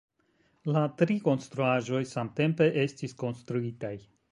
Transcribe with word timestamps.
La 0.75 0.81
tri 1.01 1.17
konstruaĵoj 1.27 2.01
samtempe 2.15 2.71
estis 2.87 3.17
konstruitaj. 3.23 3.97